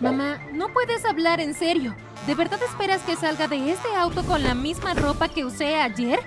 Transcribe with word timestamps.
Mamá, 0.00 0.38
no 0.52 0.68
puedes 0.68 1.04
hablar 1.04 1.40
en 1.40 1.54
serio. 1.54 1.94
¿De 2.28 2.36
verdad 2.36 2.60
esperas 2.62 3.02
que 3.02 3.16
salga 3.16 3.48
de 3.48 3.72
este 3.72 3.88
auto 3.96 4.22
con 4.22 4.44
la 4.44 4.54
misma 4.54 4.94
ropa 4.94 5.28
que 5.28 5.44
usé 5.44 5.74
ayer? 5.74 6.20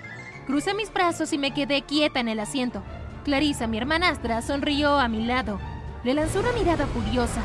Crucé 0.46 0.74
mis 0.74 0.92
brazos 0.92 1.32
y 1.32 1.38
me 1.38 1.54
quedé 1.54 1.81
quieta 1.81 2.20
en 2.20 2.28
el 2.28 2.42
asiento. 2.42 2.84
Clarisa, 3.23 3.68
mi 3.68 3.78
hermanastra, 3.78 4.42
sonrió 4.42 4.99
a 4.99 5.07
mi 5.07 5.26
lado. 5.26 5.60
Le 6.04 6.13
lanzó 6.13 6.42
una 6.42 6.52
mirada 6.52 6.86
furiosa. 6.88 7.42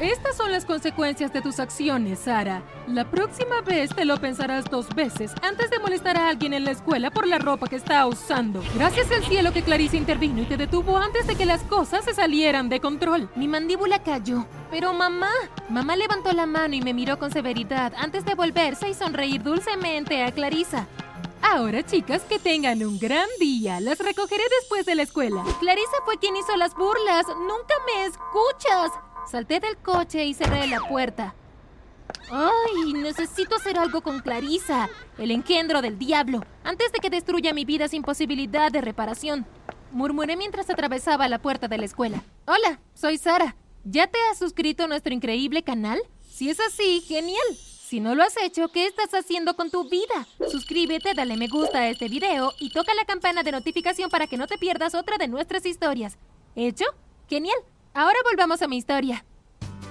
Estas 0.00 0.36
son 0.36 0.52
las 0.52 0.64
consecuencias 0.64 1.32
de 1.32 1.40
tus 1.40 1.58
acciones, 1.58 2.18
Sara. 2.20 2.62
La 2.86 3.04
próxima 3.04 3.60
vez 3.60 3.90
te 3.94 4.04
lo 4.04 4.16
pensarás 4.18 4.64
dos 4.64 4.88
veces 4.94 5.32
antes 5.40 5.70
de 5.70 5.78
molestar 5.78 6.16
a 6.16 6.28
alguien 6.28 6.52
en 6.52 6.64
la 6.64 6.72
escuela 6.72 7.10
por 7.10 7.26
la 7.26 7.38
ropa 7.38 7.68
que 7.68 7.76
está 7.76 8.04
usando. 8.06 8.62
Gracias 8.74 9.10
al 9.12 9.24
cielo 9.24 9.52
que 9.52 9.62
Clarice 9.62 9.96
intervino 9.96 10.42
y 10.42 10.46
te 10.46 10.56
detuvo 10.56 10.98
antes 10.98 11.26
de 11.26 11.36
que 11.36 11.46
las 11.46 11.62
cosas 11.62 12.04
se 12.04 12.12
salieran 12.12 12.68
de 12.68 12.80
control. 12.80 13.30
Mi 13.36 13.46
mandíbula 13.46 14.02
cayó. 14.02 14.46
Pero 14.74 14.92
mamá, 14.92 15.30
mamá 15.68 15.94
levantó 15.94 16.32
la 16.32 16.46
mano 16.46 16.74
y 16.74 16.80
me 16.80 16.92
miró 16.92 17.16
con 17.16 17.30
severidad 17.30 17.92
antes 17.96 18.24
de 18.24 18.34
volverse 18.34 18.88
y 18.88 18.94
sonreír 18.94 19.40
dulcemente 19.40 20.24
a 20.24 20.32
Clarisa. 20.32 20.88
Ahora, 21.40 21.86
chicas, 21.86 22.22
que 22.22 22.40
tengan 22.40 22.84
un 22.84 22.98
gran 22.98 23.28
día. 23.38 23.78
Las 23.78 24.00
recogeré 24.00 24.42
después 24.60 24.84
de 24.84 24.96
la 24.96 25.02
escuela. 25.02 25.44
Clarisa 25.60 25.98
fue 26.04 26.18
quien 26.18 26.34
hizo 26.34 26.56
las 26.56 26.74
burlas. 26.74 27.24
Nunca 27.28 27.74
me 27.86 28.06
escuchas. 28.06 28.90
Salté 29.30 29.60
del 29.60 29.76
coche 29.76 30.24
y 30.24 30.34
cerré 30.34 30.66
la 30.66 30.80
puerta. 30.80 31.36
¡Ay! 32.32 32.94
Necesito 32.94 33.54
hacer 33.54 33.78
algo 33.78 34.00
con 34.00 34.18
Clarisa, 34.18 34.88
el 35.18 35.30
engendro 35.30 35.82
del 35.82 36.00
diablo, 36.00 36.44
antes 36.64 36.90
de 36.90 36.98
que 36.98 37.10
destruya 37.10 37.54
mi 37.54 37.64
vida 37.64 37.86
sin 37.86 38.02
posibilidad 38.02 38.72
de 38.72 38.80
reparación. 38.80 39.46
Murmuré 39.92 40.36
mientras 40.36 40.68
atravesaba 40.68 41.28
la 41.28 41.38
puerta 41.38 41.68
de 41.68 41.78
la 41.78 41.84
escuela. 41.84 42.24
Hola, 42.46 42.80
soy 42.92 43.18
Sara. 43.18 43.54
¿Ya 43.86 44.06
te 44.06 44.18
has 44.30 44.38
suscrito 44.38 44.84
a 44.84 44.86
nuestro 44.86 45.12
increíble 45.12 45.62
canal? 45.62 46.00
Si 46.26 46.48
es 46.48 46.58
así, 46.58 47.02
genial. 47.02 47.44
Si 47.54 48.00
no 48.00 48.14
lo 48.14 48.22
has 48.22 48.34
hecho, 48.42 48.68
¿qué 48.68 48.86
estás 48.86 49.12
haciendo 49.12 49.56
con 49.56 49.70
tu 49.70 49.90
vida? 49.90 50.26
Suscríbete, 50.50 51.12
dale 51.12 51.36
me 51.36 51.48
gusta 51.48 51.80
a 51.80 51.90
este 51.90 52.08
video 52.08 52.52
y 52.58 52.70
toca 52.70 52.94
la 52.94 53.04
campana 53.04 53.42
de 53.42 53.52
notificación 53.52 54.08
para 54.08 54.26
que 54.26 54.38
no 54.38 54.46
te 54.46 54.56
pierdas 54.56 54.94
otra 54.94 55.18
de 55.18 55.28
nuestras 55.28 55.66
historias. 55.66 56.16
¿Hecho? 56.56 56.86
Genial. 57.28 57.58
Ahora 57.92 58.18
volvamos 58.24 58.62
a 58.62 58.68
mi 58.68 58.78
historia. 58.78 59.22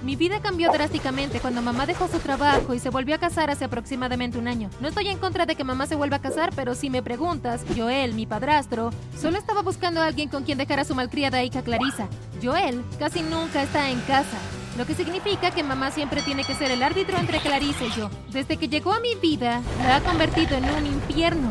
Mi 0.04 0.16
vida 0.16 0.42
cambió 0.42 0.70
drásticamente 0.70 1.40
cuando 1.40 1.62
mamá 1.62 1.86
dejó 1.86 2.08
su 2.08 2.18
trabajo 2.18 2.74
y 2.74 2.78
se 2.78 2.90
volvió 2.90 3.14
a 3.14 3.18
casar 3.18 3.50
hace 3.50 3.64
aproximadamente 3.64 4.36
un 4.36 4.46
año. 4.46 4.68
No 4.78 4.88
estoy 4.88 5.08
en 5.08 5.16
contra 5.16 5.46
de 5.46 5.56
que 5.56 5.64
mamá 5.64 5.86
se 5.86 5.94
vuelva 5.94 6.16
a 6.16 6.20
casar, 6.20 6.50
pero 6.54 6.74
si 6.74 6.90
me 6.90 7.02
preguntas, 7.02 7.62
Joel, 7.74 8.12
mi 8.12 8.26
padrastro, 8.26 8.90
solo 9.18 9.38
estaba 9.38 9.62
buscando 9.62 10.02
a 10.02 10.06
alguien 10.06 10.28
con 10.28 10.44
quien 10.44 10.58
dejar 10.58 10.78
a 10.78 10.84
su 10.84 10.94
malcriada 10.94 11.42
hija 11.42 11.62
Clarisa. 11.62 12.08
Joel 12.42 12.84
casi 12.98 13.22
nunca 13.22 13.62
está 13.62 13.88
en 13.88 14.00
casa, 14.02 14.36
lo 14.76 14.84
que 14.84 14.94
significa 14.94 15.52
que 15.52 15.62
mamá 15.62 15.90
siempre 15.90 16.20
tiene 16.20 16.44
que 16.44 16.54
ser 16.54 16.70
el 16.70 16.82
árbitro 16.82 17.16
entre 17.16 17.40
Clarisa 17.40 17.86
y 17.86 17.92
yo. 17.92 18.10
Desde 18.30 18.58
que 18.58 18.68
llegó 18.68 18.92
a 18.92 19.00
mi 19.00 19.14
vida, 19.14 19.62
la 19.84 19.96
ha 19.96 20.00
convertido 20.02 20.54
en 20.54 20.64
un 20.64 20.84
infierno. 20.84 21.48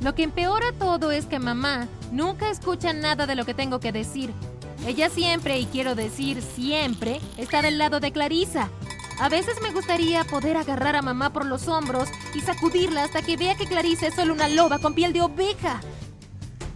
Lo 0.00 0.16
que 0.16 0.24
empeora 0.24 0.72
todo 0.80 1.12
es 1.12 1.26
que 1.26 1.38
mamá 1.38 1.86
nunca 2.10 2.50
escucha 2.50 2.92
nada 2.92 3.26
de 3.26 3.36
lo 3.36 3.44
que 3.44 3.54
tengo 3.54 3.78
que 3.78 3.92
decir. 3.92 4.34
Ella 4.86 5.08
siempre, 5.08 5.58
y 5.58 5.64
quiero 5.64 5.94
decir 5.94 6.42
siempre, 6.42 7.20
está 7.38 7.62
del 7.62 7.78
lado 7.78 8.00
de 8.00 8.12
Clarisa. 8.12 8.68
A 9.18 9.30
veces 9.30 9.56
me 9.62 9.70
gustaría 9.70 10.24
poder 10.24 10.58
agarrar 10.58 10.94
a 10.94 11.00
mamá 11.00 11.32
por 11.32 11.46
los 11.46 11.68
hombros 11.68 12.08
y 12.34 12.40
sacudirla 12.40 13.04
hasta 13.04 13.22
que 13.22 13.38
vea 13.38 13.54
que 13.54 13.66
Clarisa 13.66 14.08
es 14.08 14.14
solo 14.14 14.34
una 14.34 14.48
loba 14.48 14.78
con 14.80 14.94
piel 14.94 15.14
de 15.14 15.22
oveja. 15.22 15.80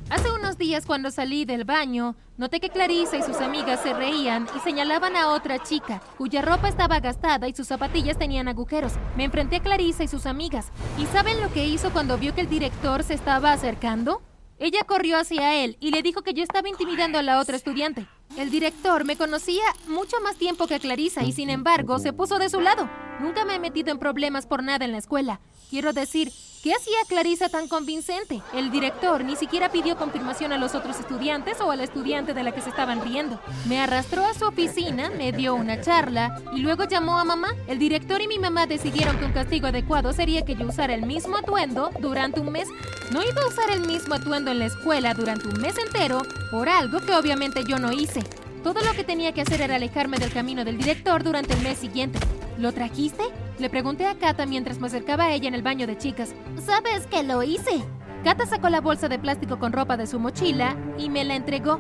Hace 0.08 0.30
unos 0.30 0.56
días 0.56 0.86
cuando 0.86 1.10
salí 1.10 1.44
del 1.44 1.64
baño, 1.64 2.16
noté 2.38 2.60
que 2.60 2.70
Clarisa 2.70 3.18
y 3.18 3.22
sus 3.22 3.36
amigas 3.42 3.82
se 3.82 3.92
reían 3.92 4.48
y 4.56 4.60
señalaban 4.60 5.14
a 5.14 5.28
otra 5.28 5.62
chica, 5.62 6.00
cuya 6.16 6.40
ropa 6.40 6.68
estaba 6.68 7.00
gastada 7.00 7.46
y 7.46 7.54
sus 7.54 7.66
zapatillas 7.66 8.18
tenían 8.18 8.48
agujeros. 8.48 8.94
Me 9.18 9.24
enfrenté 9.24 9.56
a 9.56 9.62
Clarisa 9.62 10.04
y 10.04 10.08
sus 10.08 10.24
amigas. 10.24 10.72
¿Y 10.96 11.04
saben 11.06 11.42
lo 11.42 11.52
que 11.52 11.66
hizo 11.66 11.90
cuando 11.90 12.16
vio 12.16 12.34
que 12.34 12.40
el 12.40 12.48
director 12.48 13.02
se 13.02 13.12
estaba 13.12 13.52
acercando? 13.52 14.22
Ella 14.60 14.82
corrió 14.84 15.18
hacia 15.18 15.54
él 15.54 15.76
y 15.80 15.90
le 15.92 16.02
dijo 16.02 16.22
que 16.22 16.34
yo 16.34 16.42
estaba 16.42 16.68
intimidando 16.68 17.18
a 17.18 17.22
la 17.22 17.38
otra 17.38 17.56
estudiante. 17.56 18.06
El 18.36 18.50
director 18.50 19.04
me 19.04 19.16
conocía 19.16 19.62
mucho 19.86 20.20
más 20.20 20.36
tiempo 20.36 20.66
que 20.66 20.80
Clarisa 20.80 21.22
y 21.22 21.32
sin 21.32 21.48
embargo 21.48 21.98
se 22.00 22.12
puso 22.12 22.38
de 22.38 22.48
su 22.48 22.60
lado. 22.60 22.88
Nunca 23.20 23.44
me 23.44 23.56
he 23.56 23.58
metido 23.58 23.90
en 23.90 23.98
problemas 23.98 24.46
por 24.46 24.62
nada 24.62 24.84
en 24.84 24.92
la 24.92 24.98
escuela. 24.98 25.40
Quiero 25.70 25.92
decir, 25.92 26.30
¿qué 26.62 26.72
hacía 26.72 26.96
Clarisa 27.08 27.48
tan 27.48 27.66
convincente? 27.66 28.40
El 28.54 28.70
director 28.70 29.24
ni 29.24 29.34
siquiera 29.34 29.70
pidió 29.70 29.96
confirmación 29.96 30.52
a 30.52 30.58
los 30.58 30.76
otros 30.76 31.00
estudiantes 31.00 31.60
o 31.60 31.70
a 31.70 31.76
la 31.76 31.82
estudiante 31.82 32.32
de 32.32 32.42
la 32.44 32.52
que 32.52 32.60
se 32.60 32.70
estaban 32.70 33.02
riendo. 33.02 33.40
Me 33.66 33.80
arrastró 33.80 34.24
a 34.24 34.34
su 34.34 34.46
oficina, 34.46 35.10
me 35.10 35.32
dio 35.32 35.56
una 35.56 35.80
charla 35.80 36.40
y 36.54 36.60
luego 36.60 36.84
llamó 36.84 37.18
a 37.18 37.24
mamá. 37.24 37.48
El 37.66 37.80
director 37.80 38.22
y 38.22 38.28
mi 38.28 38.38
mamá 38.38 38.66
decidieron 38.66 39.18
que 39.18 39.24
un 39.24 39.32
castigo 39.32 39.66
adecuado 39.66 40.12
sería 40.12 40.44
que 40.44 40.54
yo 40.54 40.68
usara 40.68 40.94
el 40.94 41.04
mismo 41.04 41.36
atuendo 41.36 41.90
durante 42.00 42.38
un 42.40 42.52
mes. 42.52 42.68
No 43.12 43.22
iba 43.22 43.42
a 43.42 43.48
usar 43.48 43.70
el 43.70 43.86
mismo 43.86 44.14
atuendo 44.14 44.52
en 44.52 44.60
la 44.60 44.66
escuela 44.66 45.12
durante 45.12 45.48
un 45.48 45.60
mes 45.60 45.74
entero 45.76 46.22
por 46.52 46.68
algo 46.68 47.00
que 47.00 47.14
obviamente 47.14 47.64
yo 47.64 47.78
no 47.78 47.92
hice. 47.92 48.22
Todo 48.62 48.80
lo 48.80 48.92
que 48.92 49.04
tenía 49.04 49.32
que 49.32 49.42
hacer 49.42 49.60
era 49.60 49.76
alejarme 49.76 50.18
del 50.18 50.32
camino 50.32 50.64
del 50.64 50.78
director 50.78 51.22
durante 51.24 51.54
el 51.54 51.62
mes 51.62 51.78
siguiente. 51.78 52.18
¿Lo 52.58 52.72
trajiste? 52.72 53.22
Le 53.60 53.70
pregunté 53.70 54.04
a 54.06 54.16
Kata 54.16 54.44
mientras 54.44 54.80
me 54.80 54.88
acercaba 54.88 55.26
a 55.26 55.32
ella 55.32 55.46
en 55.46 55.54
el 55.54 55.62
baño 55.62 55.86
de 55.86 55.96
chicas. 55.96 56.34
¿Sabes 56.60 57.06
que 57.06 57.22
lo 57.22 57.44
hice? 57.44 57.84
Kata 58.24 58.46
sacó 58.46 58.68
la 58.68 58.80
bolsa 58.80 59.08
de 59.08 59.20
plástico 59.20 59.60
con 59.60 59.72
ropa 59.72 59.96
de 59.96 60.08
su 60.08 60.18
mochila 60.18 60.74
y 60.98 61.08
me 61.08 61.24
la 61.24 61.36
entregó. 61.36 61.78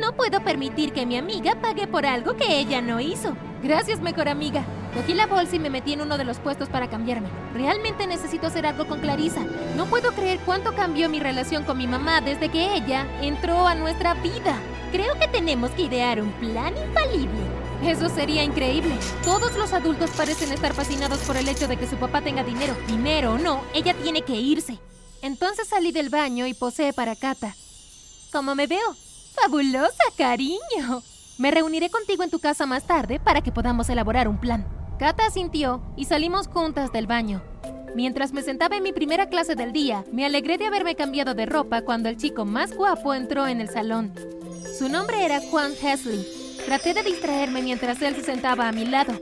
No 0.00 0.16
puedo 0.16 0.42
permitir 0.42 0.92
que 0.92 1.06
mi 1.06 1.16
amiga 1.16 1.54
pague 1.62 1.86
por 1.86 2.06
algo 2.06 2.34
que 2.34 2.58
ella 2.58 2.82
no 2.82 2.98
hizo. 2.98 3.36
Gracias, 3.62 4.00
mejor 4.00 4.28
amiga. 4.28 4.64
Cogí 4.96 5.14
la 5.14 5.28
bolsa 5.28 5.54
y 5.54 5.60
me 5.60 5.70
metí 5.70 5.92
en 5.92 6.00
uno 6.00 6.18
de 6.18 6.24
los 6.24 6.40
puestos 6.40 6.68
para 6.68 6.90
cambiarme. 6.90 7.28
Realmente 7.54 8.08
necesito 8.08 8.48
hacer 8.48 8.66
algo 8.66 8.88
con 8.88 8.98
Clarisa. 8.98 9.42
No 9.76 9.86
puedo 9.86 10.10
creer 10.10 10.40
cuánto 10.44 10.74
cambió 10.74 11.08
mi 11.08 11.20
relación 11.20 11.62
con 11.62 11.78
mi 11.78 11.86
mamá 11.86 12.20
desde 12.20 12.48
que 12.48 12.74
ella 12.74 13.06
entró 13.22 13.68
a 13.68 13.76
nuestra 13.76 14.14
vida. 14.14 14.56
Creo 14.90 15.14
que 15.20 15.28
tenemos 15.28 15.70
que 15.70 15.82
idear 15.82 16.20
un 16.20 16.32
plan 16.32 16.74
infalible. 16.76 17.55
Eso 17.82 18.08
sería 18.08 18.42
increíble. 18.42 18.96
Todos 19.22 19.54
los 19.56 19.72
adultos 19.72 20.10
parecen 20.16 20.50
estar 20.52 20.72
fascinados 20.72 21.20
por 21.20 21.36
el 21.36 21.48
hecho 21.48 21.68
de 21.68 21.76
que 21.76 21.86
su 21.86 21.96
papá 21.96 22.22
tenga 22.22 22.42
dinero. 22.42 22.74
Dinero 22.86 23.34
o 23.34 23.38
no, 23.38 23.62
ella 23.74 23.94
tiene 23.94 24.22
que 24.22 24.34
irse. 24.34 24.78
Entonces 25.22 25.68
salí 25.68 25.92
del 25.92 26.08
baño 26.08 26.46
y 26.46 26.54
posé 26.54 26.92
para 26.92 27.14
Kata. 27.16 27.54
¿Cómo 28.32 28.54
me 28.54 28.66
veo? 28.66 28.96
¡Fabulosa, 29.34 30.04
cariño! 30.16 31.02
Me 31.38 31.50
reuniré 31.50 31.90
contigo 31.90 32.22
en 32.22 32.30
tu 32.30 32.38
casa 32.38 32.64
más 32.64 32.86
tarde 32.86 33.20
para 33.20 33.42
que 33.42 33.52
podamos 33.52 33.88
elaborar 33.88 34.26
un 34.26 34.38
plan. 34.38 34.66
Kata 34.98 35.26
asintió 35.26 35.82
y 35.96 36.06
salimos 36.06 36.48
juntas 36.48 36.92
del 36.92 37.06
baño. 37.06 37.42
Mientras 37.94 38.32
me 38.32 38.42
sentaba 38.42 38.76
en 38.76 38.82
mi 38.82 38.92
primera 38.92 39.28
clase 39.28 39.54
del 39.54 39.72
día, 39.72 40.04
me 40.12 40.24
alegré 40.24 40.58
de 40.58 40.66
haberme 40.66 40.96
cambiado 40.96 41.34
de 41.34 41.46
ropa 41.46 41.82
cuando 41.82 42.08
el 42.08 42.16
chico 42.16 42.44
más 42.44 42.74
guapo 42.74 43.14
entró 43.14 43.46
en 43.46 43.60
el 43.60 43.68
salón. 43.68 44.12
Su 44.78 44.88
nombre 44.88 45.24
era 45.24 45.40
Juan 45.50 45.72
Hesley 45.72 46.35
Traté 46.66 46.94
de 46.94 47.04
distraerme 47.04 47.62
mientras 47.62 48.02
él 48.02 48.16
se 48.16 48.24
sentaba 48.24 48.66
a 48.66 48.72
mi 48.72 48.84
lado. 48.86 49.12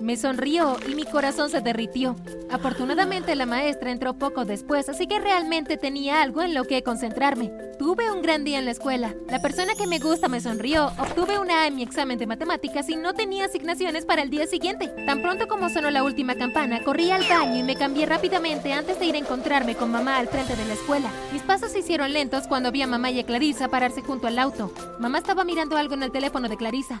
Me 0.00 0.16
sonrió 0.16 0.78
y 0.88 0.96
mi 0.96 1.04
corazón 1.04 1.48
se 1.48 1.60
derritió. 1.60 2.16
Afortunadamente 2.50 3.36
la 3.36 3.46
maestra 3.46 3.92
entró 3.92 4.14
poco 4.14 4.44
después, 4.44 4.88
así 4.88 5.06
que 5.06 5.20
realmente 5.20 5.76
tenía 5.76 6.22
algo 6.22 6.42
en 6.42 6.54
lo 6.54 6.64
que 6.64 6.82
concentrarme. 6.82 7.52
Tuve 7.78 8.10
un 8.10 8.20
gran 8.20 8.42
día 8.42 8.58
en 8.58 8.64
la 8.64 8.72
escuela. 8.72 9.14
La 9.28 9.40
persona 9.40 9.74
que 9.76 9.86
me 9.86 10.00
gusta 10.00 10.26
me 10.28 10.40
sonrió. 10.40 10.86
Obtuve 10.98 11.38
una 11.38 11.62
A 11.62 11.66
en 11.68 11.76
mi 11.76 11.84
examen 11.84 12.18
de 12.18 12.26
matemáticas 12.26 12.88
y 12.88 12.96
no 12.96 13.14
tenía 13.14 13.44
asignaciones 13.44 14.04
para 14.04 14.22
el 14.22 14.30
día 14.30 14.48
siguiente. 14.48 14.88
Tan 15.06 15.22
pronto 15.22 15.46
como 15.46 15.70
sonó 15.70 15.88
la 15.90 16.02
última 16.02 16.34
campana, 16.34 16.82
corrí 16.82 17.12
al 17.12 17.22
baño 17.28 17.56
y 17.56 17.62
me 17.62 17.76
cambié 17.76 18.04
rápidamente 18.04 18.72
antes 18.72 18.98
de 18.98 19.06
ir 19.06 19.14
a 19.14 19.18
encontrarme 19.18 19.76
con 19.76 19.92
mamá 19.92 20.18
al 20.18 20.26
frente 20.26 20.56
de 20.56 20.64
la 20.64 20.74
escuela. 20.74 21.10
Mis 21.32 21.42
pasos 21.42 21.70
se 21.70 21.78
hicieron 21.78 22.12
lentos 22.12 22.48
cuando 22.48 22.72
vi 22.72 22.82
a 22.82 22.88
mamá 22.88 23.10
y 23.12 23.20
a 23.20 23.24
Clarisa 23.24 23.68
pararse 23.68 24.02
junto 24.02 24.26
al 24.26 24.38
auto. 24.38 24.72
Mamá 24.98 25.18
estaba 25.18 25.44
mirando 25.44 25.76
algo 25.76 25.94
en 25.94 26.02
el 26.02 26.10
teléfono 26.10 26.48
de 26.48 26.56
Clarisa. 26.56 26.91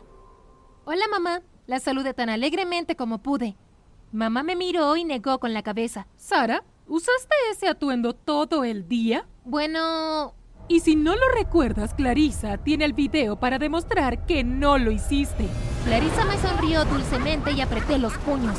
Hola 0.84 1.06
mamá, 1.08 1.42
la 1.68 1.78
saludé 1.78 2.12
tan 2.12 2.28
alegremente 2.28 2.96
como 2.96 3.18
pude. 3.18 3.54
Mamá 4.10 4.42
me 4.42 4.56
miró 4.56 4.96
y 4.96 5.04
negó 5.04 5.38
con 5.38 5.54
la 5.54 5.62
cabeza. 5.62 6.08
Sara, 6.16 6.64
¿usaste 6.88 7.36
ese 7.52 7.68
atuendo 7.68 8.14
todo 8.14 8.64
el 8.64 8.88
día? 8.88 9.28
Bueno... 9.44 10.34
Y 10.66 10.80
si 10.80 10.96
no 10.96 11.14
lo 11.14 11.28
recuerdas, 11.36 11.94
Clarisa 11.94 12.58
tiene 12.58 12.84
el 12.84 12.94
video 12.94 13.38
para 13.38 13.60
demostrar 13.60 14.26
que 14.26 14.42
no 14.42 14.76
lo 14.76 14.90
hiciste. 14.90 15.46
Clarisa 15.84 16.24
me 16.24 16.36
sonrió 16.38 16.84
dulcemente 16.84 17.52
y 17.52 17.60
apreté 17.60 17.98
los 17.98 18.14
puños. 18.18 18.58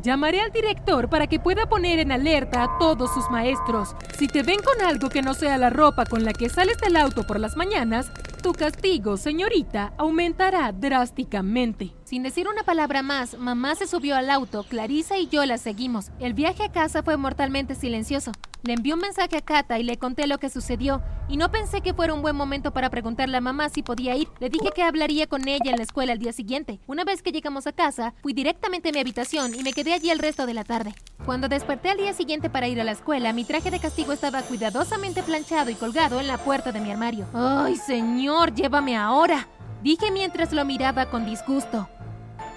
Llamaré 0.00 0.40
al 0.40 0.52
director 0.52 1.10
para 1.10 1.26
que 1.26 1.40
pueda 1.40 1.68
poner 1.68 1.98
en 1.98 2.12
alerta 2.12 2.62
a 2.62 2.78
todos 2.78 3.12
sus 3.12 3.28
maestros. 3.30 3.96
Si 4.16 4.28
te 4.28 4.44
ven 4.44 4.60
con 4.62 4.86
algo 4.86 5.08
que 5.08 5.22
no 5.22 5.34
sea 5.34 5.58
la 5.58 5.70
ropa 5.70 6.06
con 6.06 6.24
la 6.24 6.32
que 6.32 6.48
sales 6.48 6.78
del 6.78 6.96
auto 6.96 7.24
por 7.26 7.40
las 7.40 7.56
mañanas, 7.56 8.12
tu 8.38 8.52
castigo, 8.52 9.16
señorita, 9.16 9.92
aumentará 9.96 10.72
drásticamente. 10.72 11.97
Sin 12.08 12.22
decir 12.22 12.48
una 12.48 12.62
palabra 12.62 13.02
más, 13.02 13.36
mamá 13.36 13.74
se 13.74 13.86
subió 13.86 14.16
al 14.16 14.30
auto, 14.30 14.62
Clarisa 14.62 15.18
y 15.18 15.28
yo 15.28 15.44
la 15.44 15.58
seguimos. 15.58 16.06
El 16.18 16.32
viaje 16.32 16.64
a 16.64 16.72
casa 16.72 17.02
fue 17.02 17.18
mortalmente 17.18 17.74
silencioso. 17.74 18.32
Le 18.62 18.72
envié 18.72 18.94
un 18.94 19.00
mensaje 19.00 19.36
a 19.36 19.42
Kata 19.42 19.78
y 19.78 19.82
le 19.82 19.98
conté 19.98 20.26
lo 20.26 20.38
que 20.38 20.48
sucedió, 20.48 21.02
y 21.28 21.36
no 21.36 21.50
pensé 21.50 21.82
que 21.82 21.92
fuera 21.92 22.14
un 22.14 22.22
buen 22.22 22.34
momento 22.34 22.72
para 22.72 22.88
preguntarle 22.88 23.36
a 23.36 23.42
mamá 23.42 23.68
si 23.68 23.82
podía 23.82 24.16
ir. 24.16 24.26
Le 24.40 24.48
dije 24.48 24.70
que 24.74 24.84
hablaría 24.84 25.26
con 25.26 25.46
ella 25.48 25.70
en 25.70 25.76
la 25.76 25.82
escuela 25.82 26.14
el 26.14 26.18
día 26.18 26.32
siguiente. 26.32 26.80
Una 26.86 27.04
vez 27.04 27.20
que 27.20 27.30
llegamos 27.30 27.66
a 27.66 27.72
casa, 27.72 28.14
fui 28.22 28.32
directamente 28.32 28.88
a 28.88 28.92
mi 28.92 29.00
habitación 29.00 29.54
y 29.54 29.62
me 29.62 29.74
quedé 29.74 29.92
allí 29.92 30.08
el 30.08 30.18
resto 30.18 30.46
de 30.46 30.54
la 30.54 30.64
tarde. 30.64 30.94
Cuando 31.26 31.48
desperté 31.50 31.90
al 31.90 31.98
día 31.98 32.14
siguiente 32.14 32.48
para 32.48 32.68
ir 32.68 32.80
a 32.80 32.84
la 32.84 32.92
escuela, 32.92 33.34
mi 33.34 33.44
traje 33.44 33.70
de 33.70 33.80
castigo 33.80 34.14
estaba 34.14 34.40
cuidadosamente 34.40 35.22
planchado 35.22 35.68
y 35.68 35.74
colgado 35.74 36.20
en 36.20 36.26
la 36.26 36.38
puerta 36.38 36.72
de 36.72 36.80
mi 36.80 36.90
armario. 36.90 37.26
¡Ay, 37.34 37.76
señor, 37.76 38.54
llévame 38.54 38.96
ahora! 38.96 39.46
Dije 39.82 40.10
mientras 40.10 40.54
lo 40.54 40.64
miraba 40.64 41.10
con 41.10 41.26
disgusto. 41.26 41.86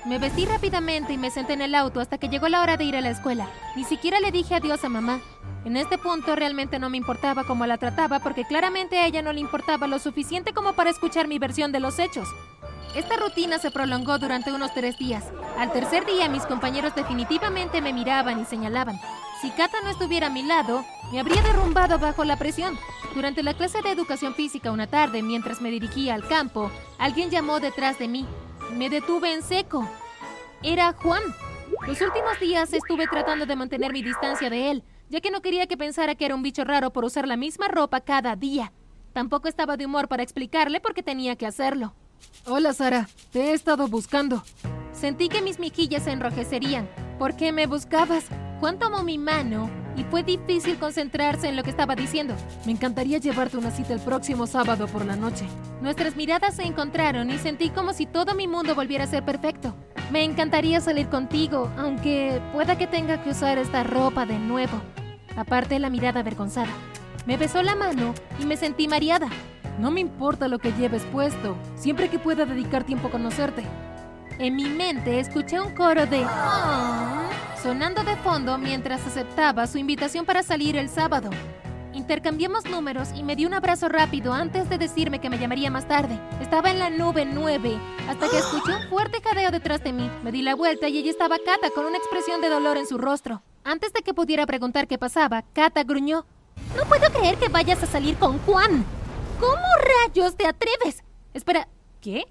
Me 0.03 0.17
vestí 0.17 0.45
rápidamente 0.45 1.13
y 1.13 1.17
me 1.17 1.29
senté 1.29 1.53
en 1.53 1.61
el 1.61 1.75
auto 1.75 1.99
hasta 1.99 2.17
que 2.17 2.27
llegó 2.27 2.49
la 2.49 2.61
hora 2.61 2.75
de 2.75 2.85
ir 2.85 2.95
a 2.95 3.01
la 3.01 3.11
escuela. 3.11 3.47
Ni 3.75 3.83
siquiera 3.83 4.19
le 4.19 4.31
dije 4.31 4.55
adiós 4.55 4.83
a 4.83 4.89
mamá. 4.89 5.21
En 5.63 5.77
este 5.77 5.99
punto 5.99 6.35
realmente 6.35 6.79
no 6.79 6.89
me 6.89 6.97
importaba 6.97 7.43
cómo 7.43 7.67
la 7.67 7.77
trataba 7.77 8.19
porque 8.19 8.43
claramente 8.43 8.97
a 8.97 9.05
ella 9.05 9.21
no 9.21 9.31
le 9.31 9.41
importaba 9.41 9.85
lo 9.85 9.99
suficiente 9.99 10.53
como 10.53 10.73
para 10.73 10.89
escuchar 10.89 11.27
mi 11.27 11.37
versión 11.37 11.71
de 11.71 11.79
los 11.79 11.99
hechos. 11.99 12.27
Esta 12.95 13.15
rutina 13.15 13.59
se 13.59 13.69
prolongó 13.69 14.17
durante 14.17 14.51
unos 14.51 14.73
tres 14.73 14.97
días. 14.97 15.23
Al 15.59 15.71
tercer 15.71 16.03
día 16.07 16.27
mis 16.29 16.47
compañeros 16.47 16.95
definitivamente 16.95 17.79
me 17.79 17.93
miraban 17.93 18.41
y 18.41 18.45
señalaban. 18.45 18.99
Si 19.39 19.51
Kata 19.51 19.77
no 19.83 19.91
estuviera 19.91 20.27
a 20.27 20.31
mi 20.31 20.41
lado, 20.41 20.83
me 21.11 21.19
habría 21.19 21.43
derrumbado 21.43 21.99
bajo 21.99 22.23
la 22.23 22.37
presión. 22.37 22.75
Durante 23.13 23.43
la 23.43 23.53
clase 23.53 23.81
de 23.83 23.91
educación 23.91 24.33
física 24.33 24.71
una 24.71 24.87
tarde, 24.87 25.21
mientras 25.21 25.61
me 25.61 25.69
dirigía 25.69 26.15
al 26.15 26.27
campo, 26.27 26.71
alguien 26.97 27.29
llamó 27.29 27.59
detrás 27.59 27.99
de 27.99 28.07
mí. 28.07 28.25
Me 28.75 28.89
detuve 28.89 29.33
en 29.33 29.43
seco. 29.43 29.87
Era 30.63 30.93
Juan. 30.93 31.21
Los 31.87 32.01
últimos 32.01 32.39
días 32.39 32.73
estuve 32.73 33.07
tratando 33.07 33.45
de 33.45 33.55
mantener 33.55 33.91
mi 33.91 34.01
distancia 34.01 34.49
de 34.49 34.71
él, 34.71 34.83
ya 35.09 35.19
que 35.19 35.31
no 35.31 35.41
quería 35.41 35.67
que 35.67 35.77
pensara 35.77 36.15
que 36.15 36.25
era 36.25 36.35
un 36.35 36.43
bicho 36.43 36.63
raro 36.63 36.91
por 36.91 37.05
usar 37.05 37.27
la 37.27 37.37
misma 37.37 37.67
ropa 37.67 38.01
cada 38.01 38.35
día. 38.35 38.71
Tampoco 39.13 39.47
estaba 39.47 39.77
de 39.77 39.85
humor 39.85 40.07
para 40.07 40.23
explicarle 40.23 40.79
por 40.79 40.93
qué 40.93 41.03
tenía 41.03 41.35
que 41.35 41.47
hacerlo. 41.47 41.93
Hola, 42.45 42.73
Sara. 42.73 43.09
Te 43.31 43.49
he 43.49 43.53
estado 43.53 43.87
buscando. 43.87 44.43
Sentí 44.93 45.27
que 45.27 45.41
mis 45.41 45.59
mejillas 45.59 46.03
se 46.03 46.11
enrojecerían. 46.11 46.89
¿Por 47.17 47.35
qué 47.35 47.51
me 47.51 47.67
buscabas? 47.67 48.25
Juan 48.59 48.77
tomó 48.77 49.03
mi 49.03 49.17
mano 49.17 49.80
y 49.97 50.03
fue 50.03 50.23
difícil 50.23 50.77
concentrarse 50.77 51.49
en 51.49 51.55
lo 51.55 51.63
que 51.63 51.69
estaba 51.69 51.95
diciendo. 51.95 52.33
Me 52.65 52.71
encantaría 52.71 53.17
llevarte 53.17 53.57
una 53.57 53.71
cita 53.71 53.93
el 53.93 53.99
próximo 53.99 54.47
sábado 54.47 54.87
por 54.87 55.05
la 55.05 55.15
noche. 55.15 55.45
Nuestras 55.81 56.15
miradas 56.15 56.55
se 56.55 56.63
encontraron 56.63 57.29
y 57.29 57.37
sentí 57.37 57.69
como 57.69 57.93
si 57.93 58.05
todo 58.05 58.35
mi 58.35 58.47
mundo 58.47 58.75
volviera 58.75 59.03
a 59.03 59.07
ser 59.07 59.23
perfecto. 59.23 59.73
Me 60.11 60.23
encantaría 60.23 60.81
salir 60.81 61.07
contigo, 61.07 61.69
aunque 61.77 62.41
pueda 62.53 62.77
que 62.77 62.87
tenga 62.87 63.23
que 63.23 63.29
usar 63.31 63.57
esta 63.57 63.83
ropa 63.83 64.25
de 64.25 64.37
nuevo. 64.37 64.81
Aparte 65.37 65.79
la 65.79 65.89
mirada 65.89 66.19
avergonzada. 66.19 66.71
Me 67.25 67.37
besó 67.37 67.61
la 67.61 67.75
mano 67.75 68.13
y 68.39 68.45
me 68.45 68.57
sentí 68.57 68.87
mareada. 68.87 69.27
No 69.79 69.89
me 69.89 70.01
importa 70.01 70.47
lo 70.47 70.59
que 70.59 70.73
lleves 70.73 71.03
puesto, 71.11 71.55
siempre 71.75 72.09
que 72.09 72.19
pueda 72.19 72.45
dedicar 72.45 72.83
tiempo 72.83 73.07
a 73.07 73.11
conocerte. 73.11 73.63
En 74.37 74.55
mi 74.55 74.65
mente 74.65 75.19
escuché 75.19 75.59
un 75.61 75.73
coro 75.73 76.05
de 76.05 76.23
"Ah", 76.27 77.20
sonando 77.61 78.03
de 78.03 78.15
fondo 78.17 78.57
mientras 78.57 79.05
aceptaba 79.05 79.67
su 79.67 79.77
invitación 79.77 80.25
para 80.25 80.41
salir 80.41 80.75
el 80.75 80.89
sábado. 80.89 81.29
Intercambiamos 81.93 82.65
números 82.65 83.09
y 83.15 83.21
me 83.21 83.35
dio 83.35 83.47
un 83.47 83.53
abrazo 83.53 83.87
rápido 83.87 84.33
antes 84.33 84.67
de 84.69 84.77
decirme 84.77 85.19
que 85.19 85.29
me 85.29 85.37
llamaría 85.37 85.69
más 85.69 85.87
tarde. 85.87 86.19
Estaba 86.41 86.71
en 86.71 86.79
la 86.79 86.89
nube 86.89 87.25
9 87.25 87.77
hasta 88.09 88.29
que 88.29 88.39
escuché 88.39 88.75
un 88.75 88.89
fuerte 88.89 89.21
jadeo 89.21 89.51
detrás 89.51 89.83
de 89.83 89.93
mí. 89.93 90.09
Me 90.23 90.31
di 90.31 90.41
la 90.41 90.55
vuelta 90.55 90.87
y 90.87 90.97
ella 90.97 91.11
estaba 91.11 91.37
Kata 91.37 91.69
con 91.75 91.85
una 91.85 91.97
expresión 91.97 92.41
de 92.41 92.49
dolor 92.49 92.77
en 92.77 92.87
su 92.87 92.97
rostro. 92.97 93.43
Antes 93.63 93.93
de 93.93 94.01
que 94.01 94.13
pudiera 94.13 94.47
preguntar 94.47 94.87
qué 94.87 94.97
pasaba, 94.97 95.43
Kata 95.53 95.83
gruñó. 95.83 96.25
No 96.75 96.85
puedo 96.85 97.11
creer 97.11 97.35
que 97.37 97.49
vayas 97.49 97.83
a 97.83 97.87
salir 97.87 98.15
con 98.15 98.39
Juan. 98.39 98.83
¿Cómo 99.39 99.67
rayos 100.07 100.35
te 100.35 100.47
atreves? 100.47 101.03
Espera, 101.33 101.67
¿qué? 101.99 102.23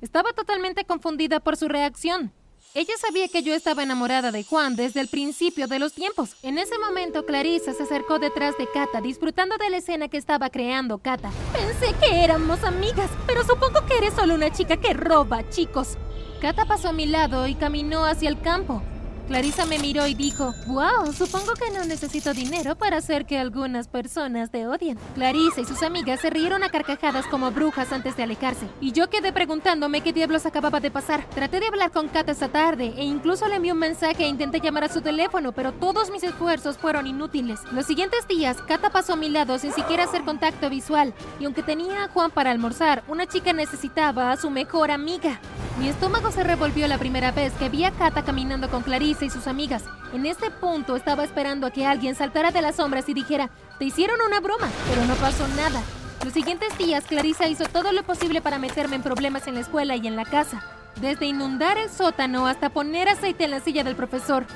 Estaba 0.00 0.32
totalmente 0.32 0.84
confundida 0.84 1.40
por 1.40 1.56
su 1.56 1.68
reacción. 1.68 2.32
Ella 2.76 2.92
sabía 3.00 3.26
que 3.28 3.42
yo 3.42 3.54
estaba 3.54 3.84
enamorada 3.84 4.30
de 4.32 4.44
Juan 4.44 4.76
desde 4.76 5.00
el 5.00 5.08
principio 5.08 5.66
de 5.66 5.78
los 5.78 5.94
tiempos. 5.94 6.36
En 6.42 6.58
ese 6.58 6.78
momento, 6.78 7.24
Clarissa 7.24 7.72
se 7.72 7.84
acercó 7.84 8.18
detrás 8.18 8.54
de 8.58 8.68
Kata, 8.70 9.00
disfrutando 9.00 9.56
de 9.56 9.70
la 9.70 9.78
escena 9.78 10.08
que 10.08 10.18
estaba 10.18 10.50
creando 10.50 10.98
Kata. 10.98 11.30
Pensé 11.54 11.94
que 11.98 12.22
éramos 12.22 12.64
amigas, 12.64 13.08
pero 13.26 13.44
supongo 13.44 13.86
que 13.86 13.96
eres 13.96 14.12
solo 14.12 14.34
una 14.34 14.52
chica 14.52 14.76
que 14.76 14.92
roba, 14.92 15.48
chicos. 15.48 15.96
Kata 16.42 16.66
pasó 16.66 16.90
a 16.90 16.92
mi 16.92 17.06
lado 17.06 17.46
y 17.46 17.54
caminó 17.54 18.04
hacia 18.04 18.28
el 18.28 18.38
campo. 18.38 18.82
Clarissa 19.26 19.66
me 19.66 19.80
miró 19.80 20.06
y 20.06 20.14
dijo, 20.14 20.54
wow, 20.68 21.12
supongo 21.12 21.52
que 21.54 21.76
no 21.76 21.84
necesito 21.84 22.32
dinero 22.32 22.76
para 22.76 22.98
hacer 22.98 23.26
que 23.26 23.38
algunas 23.38 23.88
personas 23.88 24.50
te 24.50 24.66
odien. 24.68 24.98
Clarissa 25.14 25.60
y 25.60 25.64
sus 25.64 25.82
amigas 25.82 26.20
se 26.20 26.30
rieron 26.30 26.62
a 26.62 26.68
carcajadas 26.68 27.26
como 27.26 27.50
brujas 27.50 27.92
antes 27.92 28.16
de 28.16 28.22
alejarse, 28.22 28.68
y 28.80 28.92
yo 28.92 29.10
quedé 29.10 29.32
preguntándome 29.32 30.00
qué 30.00 30.12
diablos 30.12 30.46
acababa 30.46 30.78
de 30.78 30.92
pasar. 30.92 31.24
Traté 31.34 31.58
de 31.58 31.66
hablar 31.66 31.90
con 31.90 32.08
Kata 32.08 32.32
esa 32.32 32.48
tarde, 32.48 32.94
e 32.96 33.04
incluso 33.04 33.48
le 33.48 33.56
envié 33.56 33.72
un 33.72 33.78
mensaje 33.78 34.24
e 34.24 34.28
intenté 34.28 34.60
llamar 34.60 34.84
a 34.84 34.92
su 34.92 35.00
teléfono, 35.00 35.52
pero 35.52 35.72
todos 35.72 36.10
mis 36.10 36.22
esfuerzos 36.22 36.78
fueron 36.78 37.06
inútiles. 37.06 37.60
Los 37.72 37.86
siguientes 37.86 38.28
días, 38.28 38.58
Kata 38.62 38.90
pasó 38.90 39.14
a 39.14 39.16
mi 39.16 39.28
lado 39.28 39.58
sin 39.58 39.72
siquiera 39.72 40.04
hacer 40.04 40.22
contacto 40.22 40.70
visual, 40.70 41.12
y 41.40 41.46
aunque 41.46 41.64
tenía 41.64 42.04
a 42.04 42.08
Juan 42.08 42.30
para 42.30 42.52
almorzar, 42.52 43.02
una 43.08 43.26
chica 43.26 43.52
necesitaba 43.52 44.30
a 44.30 44.36
su 44.36 44.50
mejor 44.50 44.92
amiga. 44.92 45.40
Mi 45.78 45.90
estómago 45.90 46.30
se 46.30 46.42
revolvió 46.42 46.88
la 46.88 46.96
primera 46.96 47.32
vez 47.32 47.52
que 47.52 47.68
vi 47.68 47.84
a 47.84 47.90
Kata 47.90 48.24
caminando 48.24 48.70
con 48.70 48.82
Clarissa 48.82 49.26
y 49.26 49.30
sus 49.30 49.46
amigas. 49.46 49.84
En 50.14 50.24
este 50.24 50.50
punto 50.50 50.96
estaba 50.96 51.22
esperando 51.22 51.66
a 51.66 51.70
que 51.70 51.84
alguien 51.84 52.14
saltara 52.14 52.50
de 52.50 52.62
las 52.62 52.76
sombras 52.76 53.06
y 53.10 53.14
dijera, 53.14 53.50
te 53.78 53.84
hicieron 53.84 54.16
una 54.26 54.40
broma, 54.40 54.68
pero 54.88 55.04
no 55.04 55.14
pasó 55.16 55.46
nada. 55.48 55.82
Los 56.24 56.32
siguientes 56.32 56.76
días, 56.78 57.04
Clarissa 57.04 57.46
hizo 57.46 57.66
todo 57.66 57.92
lo 57.92 58.02
posible 58.04 58.40
para 58.40 58.58
meterme 58.58 58.96
en 58.96 59.02
problemas 59.02 59.46
en 59.48 59.54
la 59.54 59.60
escuela 59.60 59.96
y 59.96 60.06
en 60.06 60.16
la 60.16 60.24
casa. 60.24 60.62
Desde 60.98 61.26
inundar 61.26 61.76
el 61.76 61.90
sótano 61.90 62.46
hasta 62.46 62.70
poner 62.70 63.10
aceite 63.10 63.44
en 63.44 63.50
la 63.50 63.60
silla 63.60 63.84
del 63.84 63.96
profesor. 63.96 64.46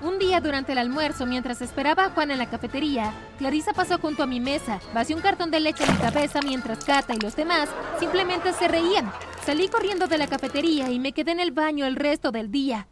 Un 0.00 0.20
día 0.20 0.40
durante 0.40 0.72
el 0.72 0.78
almuerzo, 0.78 1.26
mientras 1.26 1.60
esperaba 1.60 2.04
a 2.04 2.10
Juan 2.10 2.30
en 2.30 2.38
la 2.38 2.48
cafetería, 2.48 3.12
Clarissa 3.38 3.72
pasó 3.72 3.98
junto 3.98 4.22
a 4.22 4.26
mi 4.26 4.38
mesa, 4.38 4.78
vació 4.94 5.16
un 5.16 5.22
cartón 5.22 5.50
de 5.50 5.58
leche 5.58 5.82
en 5.82 5.92
mi 5.92 5.98
cabeza 5.98 6.38
mientras 6.40 6.84
Kata 6.84 7.16
y 7.16 7.18
los 7.18 7.34
demás 7.34 7.68
simplemente 7.98 8.52
se 8.52 8.68
reían. 8.68 9.10
Salí 9.48 9.68
corriendo 9.68 10.08
de 10.08 10.18
la 10.18 10.26
cafetería 10.26 10.90
y 10.90 10.98
me 10.98 11.12
quedé 11.12 11.30
en 11.30 11.40
el 11.40 11.52
baño 11.52 11.86
el 11.86 11.96
resto 11.96 12.32
del 12.32 12.50
día. 12.50 12.86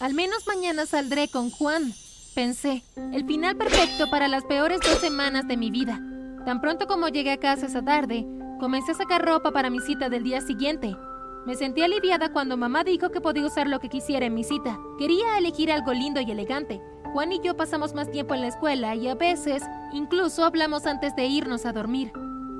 Al 0.00 0.14
menos 0.14 0.48
mañana 0.48 0.84
saldré 0.84 1.28
con 1.28 1.48
Juan, 1.48 1.92
pensé. 2.34 2.82
El 3.12 3.24
final 3.24 3.56
perfecto 3.56 4.10
para 4.10 4.26
las 4.26 4.42
peores 4.42 4.80
dos 4.80 4.98
semanas 4.98 5.46
de 5.46 5.56
mi 5.56 5.70
vida. 5.70 6.02
Tan 6.44 6.60
pronto 6.60 6.88
como 6.88 7.06
llegué 7.06 7.30
a 7.30 7.36
casa 7.36 7.66
esa 7.66 7.84
tarde, 7.84 8.26
comencé 8.58 8.90
a 8.90 8.94
sacar 8.96 9.24
ropa 9.24 9.52
para 9.52 9.70
mi 9.70 9.78
cita 9.78 10.08
del 10.08 10.24
día 10.24 10.40
siguiente. 10.40 10.96
Me 11.46 11.54
sentí 11.54 11.82
aliviada 11.82 12.32
cuando 12.32 12.56
mamá 12.56 12.82
dijo 12.82 13.10
que 13.12 13.20
podía 13.20 13.46
usar 13.46 13.68
lo 13.68 13.78
que 13.78 13.88
quisiera 13.88 14.26
en 14.26 14.34
mi 14.34 14.42
cita. 14.42 14.80
Quería 14.98 15.38
elegir 15.38 15.70
algo 15.70 15.92
lindo 15.92 16.20
y 16.20 16.28
elegante. 16.32 16.80
Juan 17.12 17.30
y 17.30 17.40
yo 17.44 17.56
pasamos 17.56 17.94
más 17.94 18.10
tiempo 18.10 18.34
en 18.34 18.40
la 18.40 18.48
escuela 18.48 18.96
y 18.96 19.06
a 19.06 19.14
veces 19.14 19.62
incluso 19.92 20.44
hablamos 20.44 20.84
antes 20.84 21.14
de 21.14 21.26
irnos 21.26 21.64
a 21.64 21.72
dormir. 21.72 22.10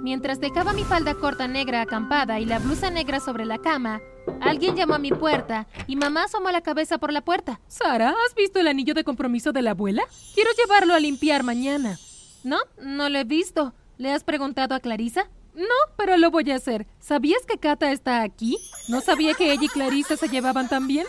Mientras 0.02 0.40
dejaba 0.40 0.72
mi 0.72 0.82
falda 0.82 1.14
corta 1.14 1.46
negra 1.46 1.80
acampada 1.80 2.40
y 2.40 2.44
la 2.44 2.58
blusa 2.58 2.90
negra 2.90 3.20
sobre 3.20 3.44
la 3.44 3.58
cama, 3.58 4.00
alguien 4.40 4.74
llamó 4.74 4.94
a 4.94 4.98
mi 4.98 5.12
puerta 5.12 5.68
y 5.86 5.94
mamá 5.94 6.24
asomó 6.24 6.50
la 6.50 6.60
cabeza 6.60 6.98
por 6.98 7.12
la 7.12 7.20
puerta. 7.20 7.60
Sara, 7.68 8.10
¿has 8.10 8.34
visto 8.34 8.58
el 8.58 8.66
anillo 8.66 8.94
de 8.94 9.04
compromiso 9.04 9.52
de 9.52 9.62
la 9.62 9.70
abuela? 9.70 10.02
Quiero 10.34 10.50
llevarlo 10.58 10.94
a 10.94 10.98
limpiar 10.98 11.44
mañana. 11.44 11.98
No, 12.42 12.58
no 12.82 13.08
lo 13.08 13.18
he 13.20 13.24
visto. 13.24 13.74
¿Le 13.96 14.10
has 14.10 14.24
preguntado 14.24 14.74
a 14.74 14.80
Clarisa? 14.80 15.30
No, 15.54 15.68
pero 15.96 16.16
lo 16.16 16.32
voy 16.32 16.50
a 16.50 16.56
hacer. 16.56 16.88
¿Sabías 16.98 17.46
que 17.46 17.58
Kata 17.58 17.92
está 17.92 18.22
aquí? 18.22 18.58
No 18.88 19.02
sabía 19.02 19.34
que 19.34 19.52
ella 19.52 19.66
y 19.66 19.68
Clarisa 19.68 20.16
se 20.16 20.28
llevaban 20.28 20.68
tan 20.68 20.88
bien. 20.88 21.06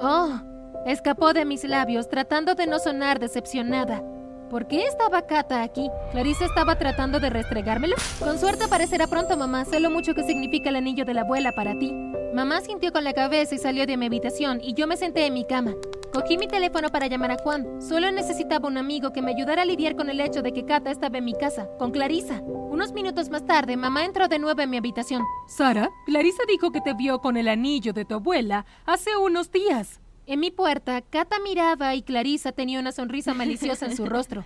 Oh, 0.00 0.38
escapó 0.86 1.32
de 1.32 1.44
mis 1.44 1.64
labios 1.64 2.08
tratando 2.08 2.54
de 2.54 2.68
no 2.68 2.78
sonar 2.78 3.18
decepcionada. 3.18 4.04
¿Por 4.50 4.68
qué 4.68 4.84
estaba 4.86 5.22
Kata 5.22 5.62
aquí? 5.62 5.90
¿Clarisa 6.12 6.44
estaba 6.44 6.78
tratando 6.78 7.18
de 7.18 7.30
restregármelo? 7.30 7.96
Con 8.20 8.38
suerte 8.38 8.64
aparecerá 8.64 9.08
pronto, 9.08 9.36
mamá. 9.36 9.64
Sé 9.64 9.80
lo 9.80 9.90
mucho 9.90 10.14
que 10.14 10.22
significa 10.22 10.68
el 10.68 10.76
anillo 10.76 11.04
de 11.04 11.14
la 11.14 11.22
abuela 11.22 11.50
para 11.52 11.76
ti. 11.78 11.92
Mamá 12.32 12.60
sintió 12.60 12.92
con 12.92 13.02
la 13.02 13.12
cabeza 13.12 13.56
y 13.56 13.58
salió 13.58 13.86
de 13.86 13.96
mi 13.96 14.06
habitación 14.06 14.60
y 14.62 14.74
yo 14.74 14.86
me 14.86 14.96
senté 14.96 15.26
en 15.26 15.34
mi 15.34 15.44
cama. 15.46 15.74
Cogí 16.12 16.38
mi 16.38 16.46
teléfono 16.46 16.90
para 16.90 17.08
llamar 17.08 17.32
a 17.32 17.38
Juan. 17.38 17.82
Solo 17.82 18.10
necesitaba 18.12 18.68
un 18.68 18.78
amigo 18.78 19.12
que 19.12 19.20
me 19.20 19.32
ayudara 19.32 19.62
a 19.62 19.64
lidiar 19.66 19.96
con 19.96 20.08
el 20.10 20.20
hecho 20.20 20.42
de 20.42 20.52
que 20.52 20.64
Kata 20.64 20.90
estaba 20.90 21.18
en 21.18 21.24
mi 21.24 21.34
casa, 21.34 21.68
con 21.78 21.90
Clarisa. 21.90 22.40
Unos 22.42 22.92
minutos 22.92 23.30
más 23.30 23.44
tarde, 23.44 23.76
mamá 23.76 24.04
entró 24.04 24.28
de 24.28 24.38
nuevo 24.38 24.60
en 24.62 24.70
mi 24.70 24.76
habitación. 24.76 25.22
Sara, 25.48 25.90
Clarisa 26.04 26.42
dijo 26.46 26.70
que 26.70 26.80
te 26.80 26.94
vio 26.94 27.18
con 27.18 27.36
el 27.36 27.48
anillo 27.48 27.92
de 27.92 28.04
tu 28.04 28.14
abuela 28.14 28.64
hace 28.86 29.16
unos 29.16 29.50
días. 29.50 30.00
En 30.28 30.40
mi 30.40 30.50
puerta, 30.50 31.02
Kata 31.02 31.38
miraba 31.38 31.94
y 31.94 32.02
Clarisa 32.02 32.50
tenía 32.50 32.80
una 32.80 32.90
sonrisa 32.90 33.32
maliciosa 33.32 33.86
en 33.86 33.96
su 33.96 34.06
rostro. 34.06 34.44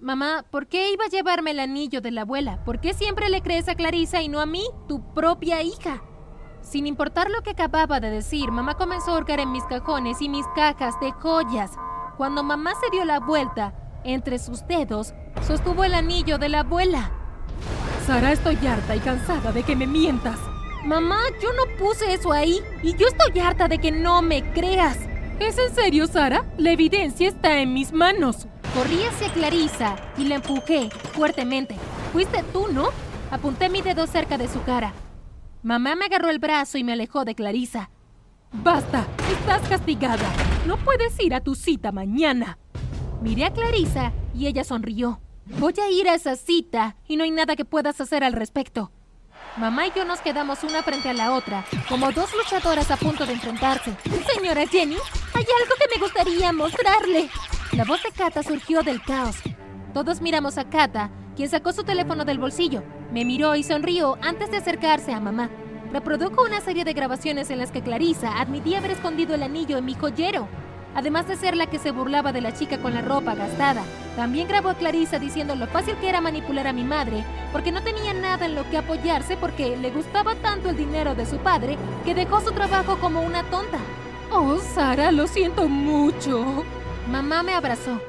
Mamá, 0.00 0.44
¿por 0.50 0.66
qué 0.66 0.90
iba 0.92 1.04
a 1.04 1.08
llevarme 1.08 1.52
el 1.52 1.60
anillo 1.60 2.00
de 2.00 2.10
la 2.10 2.22
abuela? 2.22 2.64
¿Por 2.64 2.80
qué 2.80 2.92
siempre 2.92 3.28
le 3.28 3.40
crees 3.40 3.68
a 3.68 3.76
Clarisa 3.76 4.20
y 4.20 4.28
no 4.28 4.40
a 4.40 4.46
mí, 4.46 4.64
tu 4.88 5.14
propia 5.14 5.62
hija? 5.62 6.02
Sin 6.60 6.88
importar 6.88 7.30
lo 7.30 7.42
que 7.42 7.50
acababa 7.50 8.00
de 8.00 8.10
decir, 8.10 8.50
mamá 8.50 8.74
comenzó 8.74 9.12
a 9.12 9.18
hurgar 9.18 9.38
en 9.38 9.52
mis 9.52 9.64
cajones 9.64 10.20
y 10.20 10.28
mis 10.28 10.46
cajas 10.56 10.98
de 11.00 11.12
joyas. 11.12 11.70
Cuando 12.16 12.42
mamá 12.42 12.72
se 12.80 12.90
dio 12.90 13.04
la 13.04 13.20
vuelta, 13.20 13.72
entre 14.02 14.40
sus 14.40 14.66
dedos 14.66 15.14
sostuvo 15.46 15.84
el 15.84 15.94
anillo 15.94 16.38
de 16.38 16.48
la 16.48 16.60
abuela. 16.60 17.12
Sara, 18.06 18.32
estoy 18.32 18.56
harta 18.66 18.96
y 18.96 19.00
cansada 19.00 19.52
de 19.52 19.62
que 19.62 19.76
me 19.76 19.86
mientas. 19.86 20.40
Mamá, 20.84 21.20
yo 21.42 21.50
no 21.52 21.76
puse 21.76 22.14
eso 22.14 22.32
ahí 22.32 22.60
y 22.82 22.96
yo 22.96 23.06
estoy 23.08 23.38
harta 23.40 23.68
de 23.68 23.78
que 23.78 23.92
no 23.92 24.22
me 24.22 24.42
creas. 24.52 24.98
¿Es 25.38 25.58
en 25.58 25.74
serio, 25.74 26.06
Sara? 26.06 26.44
La 26.56 26.70
evidencia 26.70 27.28
está 27.28 27.60
en 27.60 27.74
mis 27.74 27.92
manos. 27.92 28.46
Corrí 28.74 29.02
hacia 29.04 29.32
Clarisa 29.32 29.96
y 30.16 30.24
la 30.24 30.36
empujé 30.36 30.88
fuertemente. 31.12 31.76
Fuiste 32.12 32.42
tú, 32.52 32.68
¿no? 32.72 32.88
Apunté 33.30 33.68
mi 33.68 33.82
dedo 33.82 34.06
cerca 34.06 34.38
de 34.38 34.48
su 34.48 34.62
cara. 34.62 34.94
Mamá 35.62 35.96
me 35.96 36.06
agarró 36.06 36.30
el 36.30 36.38
brazo 36.38 36.78
y 36.78 36.84
me 36.84 36.94
alejó 36.94 37.24
de 37.24 37.34
Clarisa. 37.34 37.90
Basta, 38.52 39.06
estás 39.30 39.68
castigada. 39.68 40.28
No 40.66 40.78
puedes 40.78 41.18
ir 41.20 41.34
a 41.34 41.40
tu 41.40 41.54
cita 41.54 41.92
mañana. 41.92 42.58
Miré 43.20 43.44
a 43.44 43.52
Clarisa 43.52 44.12
y 44.34 44.46
ella 44.46 44.64
sonrió. 44.64 45.20
Voy 45.58 45.74
a 45.82 45.90
ir 45.90 46.08
a 46.08 46.14
esa 46.14 46.36
cita 46.36 46.96
y 47.06 47.16
no 47.16 47.24
hay 47.24 47.30
nada 47.30 47.54
que 47.54 47.66
puedas 47.66 48.00
hacer 48.00 48.24
al 48.24 48.32
respecto. 48.32 48.92
Mamá 49.56 49.88
y 49.88 49.92
yo 49.94 50.04
nos 50.04 50.20
quedamos 50.20 50.62
una 50.62 50.82
frente 50.82 51.08
a 51.08 51.14
la 51.14 51.32
otra, 51.32 51.64
como 51.88 52.12
dos 52.12 52.32
luchadoras 52.34 52.90
a 52.90 52.96
punto 52.96 53.26
de 53.26 53.32
enfrentarse. 53.32 53.92
Señora 54.32 54.66
Jenny, 54.66 54.96
hay 55.34 55.44
algo 55.60 55.74
que 55.78 55.94
me 55.94 56.00
gustaría 56.00 56.52
mostrarle. 56.52 57.28
La 57.72 57.84
voz 57.84 58.02
de 58.02 58.12
Kata 58.12 58.42
surgió 58.42 58.82
del 58.82 59.02
caos. 59.02 59.36
Todos 59.92 60.20
miramos 60.20 60.56
a 60.56 60.68
Kata, 60.68 61.10
quien 61.34 61.48
sacó 61.48 61.72
su 61.72 61.82
teléfono 61.82 62.24
del 62.24 62.38
bolsillo, 62.38 62.84
me 63.12 63.24
miró 63.24 63.56
y 63.56 63.64
sonrió 63.64 64.18
antes 64.22 64.50
de 64.50 64.58
acercarse 64.58 65.12
a 65.12 65.20
mamá. 65.20 65.50
Reprodujo 65.92 66.44
una 66.44 66.60
serie 66.60 66.84
de 66.84 66.92
grabaciones 66.92 67.50
en 67.50 67.58
las 67.58 67.72
que 67.72 67.82
Clarisa 67.82 68.40
admitía 68.40 68.78
haber 68.78 68.92
escondido 68.92 69.34
el 69.34 69.42
anillo 69.42 69.78
en 69.78 69.84
mi 69.84 69.94
joyero. 69.94 70.48
Además 70.94 71.28
de 71.28 71.36
ser 71.36 71.56
la 71.56 71.66
que 71.66 71.78
se 71.78 71.92
burlaba 71.92 72.32
de 72.32 72.40
la 72.40 72.52
chica 72.52 72.78
con 72.78 72.94
la 72.94 73.02
ropa 73.02 73.34
gastada, 73.34 73.82
también 74.16 74.48
grabó 74.48 74.70
a 74.70 74.74
Clarisa 74.74 75.18
diciendo 75.18 75.54
lo 75.54 75.66
fácil 75.66 75.94
que 75.96 76.08
era 76.08 76.20
manipular 76.20 76.66
a 76.66 76.72
mi 76.72 76.84
madre, 76.84 77.24
porque 77.52 77.72
no 77.72 77.82
tenía 77.82 78.12
nada 78.12 78.46
en 78.46 78.54
lo 78.54 78.68
que 78.68 78.78
apoyarse 78.78 79.36
porque 79.36 79.76
le 79.76 79.90
gustaba 79.90 80.34
tanto 80.36 80.68
el 80.68 80.76
dinero 80.76 81.14
de 81.14 81.26
su 81.26 81.38
padre 81.38 81.78
que 82.04 82.14
dejó 82.14 82.40
su 82.40 82.52
trabajo 82.52 82.98
como 82.98 83.22
una 83.22 83.44
tonta. 83.44 83.78
Oh, 84.32 84.58
Sara, 84.58 85.10
lo 85.12 85.26
siento 85.26 85.68
mucho. 85.68 86.64
Mamá 87.10 87.42
me 87.42 87.54
abrazó. 87.54 88.00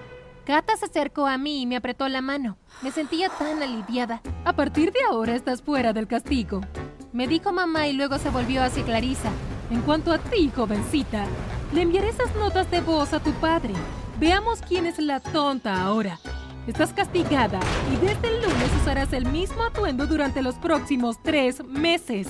Kata 0.46 0.76
se 0.76 0.86
acercó 0.86 1.28
a 1.28 1.38
mí 1.38 1.62
y 1.62 1.66
me 1.66 1.76
apretó 1.76 2.08
la 2.10 2.22
mano. 2.22 2.58
Me 2.82 2.92
sentía 2.92 3.30
tan 3.30 3.62
aliviada. 3.62 4.22
A 4.44 4.54
partir 4.54 4.92
de 4.92 5.00
ahora 5.10 5.36
estás 5.36 5.62
fuera 5.62 5.94
del 5.94 6.08
castigo. 6.08 6.62
Me 7.14 7.28
dijo 7.28 7.52
mamá 7.52 7.88
y 7.88 7.94
luego 7.94 8.18
se 8.18 8.30
volvió 8.30 8.64
hacia 8.64 8.84
Clarisa. 8.84 9.30
En 9.70 9.82
cuanto 9.82 10.12
a 10.12 10.18
ti, 10.18 10.52
jovencita, 10.56 11.26
le 11.74 11.82
enviaré 11.82 12.10
esas 12.10 12.36
notas 12.36 12.70
de 12.70 12.82
voz 12.82 13.14
a 13.14 13.20
tu 13.20 13.32
padre. 13.34 13.74
Veamos 14.20 14.62
quién 14.68 14.86
es 14.86 15.00
la 15.00 15.20
tonta 15.20 15.82
ahora. 15.82 16.20
Estás 16.68 16.94
castigada 16.94 17.60
y 17.92 18.06
desde 18.06 18.28
el 18.28 18.42
lunes 18.42 18.70
usarás 18.82 19.14
el 19.14 19.26
mismo 19.26 19.64
atuendo 19.64 20.06
durante 20.06 20.42
los 20.42 20.56
próximos 20.56 21.18
tres 21.24 21.64
meses. 21.66 22.28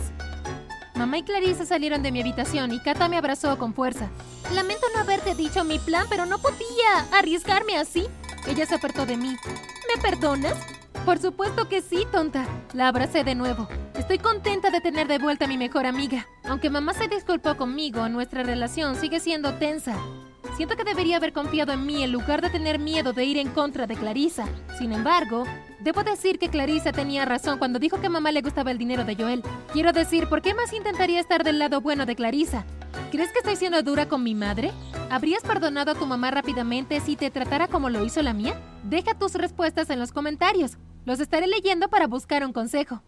Mamá 0.96 1.18
y 1.18 1.24
Clarisa 1.24 1.66
salieron 1.66 2.04
de 2.04 2.12
mi 2.12 2.22
habitación 2.22 2.72
y 2.72 2.80
Kata 2.80 3.10
me 3.10 3.18
abrazó 3.18 3.58
con 3.58 3.74
fuerza. 3.74 4.10
Lamento 4.54 4.86
no 4.94 5.02
haberte 5.02 5.36
dicho 5.36 5.64
mi 5.64 5.80
plan, 5.80 6.06
pero 6.10 6.26
no 6.26 6.38
podía 6.38 7.08
arriesgarme 7.12 7.78
así. 7.78 8.06
Ella 8.48 8.66
se 8.66 8.76
apartó 8.76 9.06
de 9.06 9.18
mí. 9.18 9.36
¿Me 9.94 10.02
perdonas? 10.02 10.56
Por 11.06 11.20
supuesto 11.20 11.68
que 11.68 11.82
sí, 11.82 12.06
tonta. 12.12 12.46
La 12.74 12.88
abracé 12.88 13.24
de 13.24 13.36
nuevo. 13.36 13.68
Estoy 14.12 14.30
contenta 14.30 14.72
de 14.72 14.82
tener 14.82 15.08
de 15.08 15.20
vuelta 15.20 15.46
a 15.46 15.48
mi 15.48 15.58
mejor 15.58 15.86
amiga. 15.86 16.28
Aunque 16.44 16.70
mamá 16.70 16.94
se 16.94 17.08
disculpó 17.08 17.56
conmigo, 17.56 18.10
nuestra 18.10 18.44
relación 18.44 18.98
sigue 18.98 19.22
siendo 19.22 19.54
tensa. 19.54 19.96
Siento 20.58 20.76
que 20.76 20.84
debería 20.84 21.16
haber 21.16 21.32
confiado 21.32 21.72
en 21.72 21.86
mí 21.86 22.04
en 22.04 22.12
lugar 22.12 22.42
de 22.42 22.50
tener 22.50 22.78
miedo 22.78 23.14
de 23.14 23.24
ir 23.24 23.38
en 23.38 23.48
contra 23.52 23.88
de 23.88 23.96
Clarisa. 23.96 24.50
Sin 24.78 24.92
embargo, 24.92 25.46
debo 25.80 26.04
decir 26.04 26.40
que 26.40 26.50
Clarisa 26.50 26.92
tenía 26.92 27.24
razón 27.24 27.58
cuando 27.58 27.80
dijo 27.80 28.02
que 28.02 28.10
mamá 28.10 28.34
le 28.34 28.42
gustaba 28.42 28.72
el 28.72 28.78
dinero 28.78 29.06
de 29.06 29.16
Joel. 29.16 29.44
Quiero 29.72 29.94
decir, 29.94 30.28
¿por 30.28 30.42
qué 30.42 30.54
más 30.54 30.74
intentaría 30.74 31.22
estar 31.22 31.46
del 31.46 31.58
lado 31.58 31.80
bueno 31.80 32.06
de 32.06 32.18
Clarisa? 32.18 32.66
¿Crees 33.12 33.32
que 33.32 33.40
estoy 33.40 33.56
siendo 33.56 33.82
dura 33.82 34.10
con 34.10 34.24
mi 34.24 34.36
madre? 34.36 34.74
¿Habrías 35.10 35.44
perdonado 35.44 35.92
a 35.94 35.96
tu 35.96 36.06
mamá 36.06 36.32
rápidamente 36.32 37.00
si 37.00 37.16
te 37.16 37.32
tratara 37.32 37.70
como 37.70 37.90
lo 37.90 38.04
hizo 38.04 38.22
la 38.22 38.34
mía? 38.34 38.60
Deja 38.84 39.18
tus 39.18 39.36
respuestas 39.36 39.90
en 39.90 40.02
los 40.02 40.12
comentarios. 40.12 40.78
Los 41.06 41.22
estaré 41.22 41.48
leyendo 41.48 41.88
para 41.88 42.08
buscar 42.08 42.44
un 42.46 42.52
consejo. 42.52 43.02